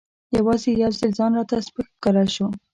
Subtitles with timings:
[0.37, 2.47] یوازې یو ځل ځان راته سپک ښکاره شو.